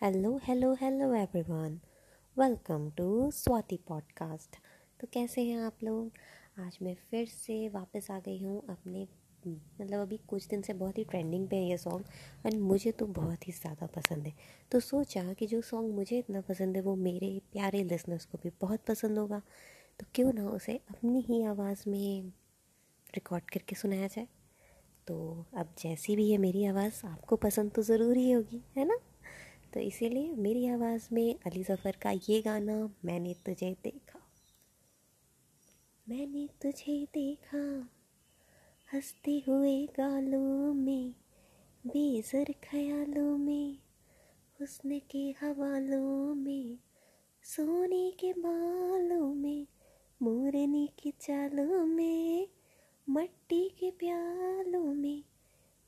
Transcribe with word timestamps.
Hello 0.00 0.30
hello 0.44 0.72
hello 0.74 1.14
everyone. 1.14 1.78
Welcome 2.36 2.88
to 2.90 3.30
Swati 3.30 3.78
podcast. 3.88 4.56
तो 5.00 5.06
कैसे 5.12 5.42
हैं 5.42 5.58
आप 5.60 5.82
लोग? 5.84 6.12
आज 6.58 6.78
मैं 6.82 6.94
फिर 7.10 7.26
से 7.26 7.68
वापस 7.68 8.06
आ 8.10 8.18
गई 8.18 8.38
हूँ 8.42 8.62
अपने 8.70 9.02
मतलब 9.46 10.00
अभी 10.00 10.16
कुछ 10.28 10.46
दिन 10.48 10.62
से 10.62 10.72
बहुत 10.72 10.98
ही 10.98 11.04
ट्रेंडिंग 11.04 11.46
पे 11.48 11.56
है 11.56 11.68
ये 11.70 11.76
सॉन्ग 11.76 12.46
और 12.46 12.56
मुझे 12.60 12.92
तो 12.92 13.06
बहुत 13.06 13.46
ही 13.48 13.52
ज़्यादा 13.52 13.86
पसंद 13.86 14.26
है। 14.26 14.32
तो 14.72 14.80
सोचा 14.80 15.32
कि 15.32 15.46
जो 15.46 15.60
सॉन्ग 15.62 15.94
मुझे 15.94 16.18
इतना 16.18 16.40
पसंद 16.40 16.76
है 16.76 16.82
वो 16.82 16.96
मेरे 16.96 17.30
प्यारे 17.52 17.84
लिसनर्स 17.84 18.24
को 18.24 18.38
भी 18.38 18.52
बहुत 18.60 18.84
पसंद 18.88 19.18
होगा। 19.18 19.42
तो 20.00 20.06
क्यों 20.14 20.32
ना 20.32 20.48
उसे 20.48 20.80
अपनी 20.90 21.20
ही 21.20 21.42
आवाज़ 21.44 21.88
में 21.88 22.32
रिकॉर्ड 23.14 23.50
करके 23.50 23.76
सुनाया 23.76 24.06
जाए। 24.06 24.28
तो 25.06 25.46
अब 25.56 25.74
जैसी 25.78 26.16
भी 26.16 26.30
है 26.30 26.38
मेरी 26.38 26.64
आवाज़, 26.64 27.06
आपको 27.06 27.36
पसंद 27.36 27.72
तो 27.72 27.82
ज़रूर 27.82 28.16
ही 28.16 28.30
होगी, 28.30 28.64
है 28.76 28.84
ना? 28.84 28.98
तो 29.74 29.80
इसीलिए 29.80 30.32
मेरी 30.32 30.66
आवाज़ 30.66 31.08
में 31.12 31.34
अली 31.46 31.62
ज़फ़र 31.62 31.96
का 32.02 32.10
ये 32.10 32.42
गाना, 32.42 32.94
मैंने 33.04 33.34
तुझे 33.34 33.76
देखा। 33.84 34.20
मैंने 36.08 36.48
तुझे 36.62 37.04
देखा, 37.14 37.88
हँसते 38.94 39.42
हुए 39.48 39.86
गालों 39.86 40.74
में, 40.74 41.14
बेजर 41.86 42.44
ख्यालों 42.44 43.38
में, 43.38 43.78
हुस्न 44.60 44.98
के 44.98 45.30
हवालों 45.30 46.34
में, 46.34 46.78
सोने 47.42 48.10
के 48.10 48.32
बालों 48.32 49.34
में, 49.34 49.66
मोरनी 50.22 50.90
की 50.98 51.10
चालों 51.10 51.86
में, 51.86 52.48
मट्टी 53.10 53.68
के 53.68 53.90
प्यालों 53.90 54.94
में, 54.94 55.22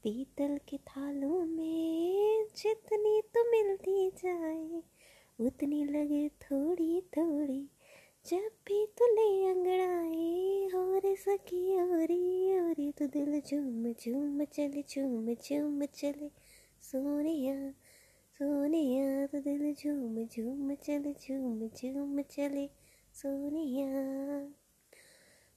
पीतल 0.03 0.59
के 0.69 0.77
थालों 0.77 1.45
में 1.47 2.22
जितनी 2.57 3.21
तो 3.35 3.45
मिलती 3.51 4.09
जाए, 4.17 4.83
उतनी 5.39 5.85
लगे 5.85 6.29
थोड़ी 6.43 7.01
थोड़ी 7.17 7.61
जब 8.27 8.51
भी 8.67 8.85
तुले 8.99 9.29
अंगड़ाए, 9.47 10.69
और 10.75 11.15
सकी 11.17 11.79
और 11.81 12.13
और 12.63 12.91
तो 12.99 13.07
दिल 13.09 13.41
झूम 13.41 13.93
झूम 13.93 14.45
चले 14.47 14.83
झूम 14.83 15.33
झूम 15.35 15.85
चले। 15.87 16.31
सोने 16.83 17.73
सोने 18.39 19.27
तो 19.27 19.41
दिल 19.41 19.73
झूम 19.75 20.25
झूम 20.27 20.75
चले 20.77 21.13
झूम 21.15 21.67
झूम 21.69 22.21
चले। 22.31 22.67
सोने 23.15 23.65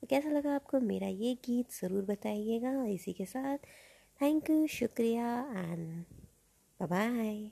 कैसा 0.04 0.30
लगा 0.30 0.56
आपको 0.56 0.80
मेरा 0.82 1.08
ये 1.08 1.34
गीत? 1.46 1.72
ज़रूर 1.74 2.04
बताइएगा। 2.06 2.86
इसी 2.88 3.14
के 3.14 3.26
साथ, 3.26 3.58
थैंक 4.22 4.50
यू, 4.50 4.66
शुक्रिया 4.70 5.30
and 5.56 6.25
bye 6.80 6.88
bye. 6.88 7.36